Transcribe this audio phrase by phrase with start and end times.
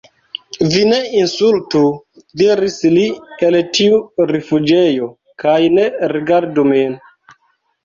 [0.69, 1.81] "Vi ne insultu,"
[2.43, 3.05] diris li
[3.49, 4.01] el tiu
[4.33, 5.13] rifuĝejo,
[5.47, 7.01] "kaj ne rigardu min."